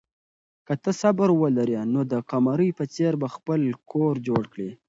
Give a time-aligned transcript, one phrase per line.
[0.65, 3.61] که ته صبر ولرې نو د قمرۍ په څېر به خپل
[3.91, 4.69] کور جوړ کړې.